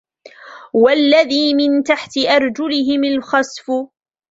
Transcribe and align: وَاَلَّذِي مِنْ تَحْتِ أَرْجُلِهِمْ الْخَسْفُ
وَاَلَّذِي 0.73 1.53
مِنْ 1.53 1.83
تَحْتِ 1.83 2.17
أَرْجُلِهِمْ 2.17 3.03
الْخَسْفُ 3.03 3.71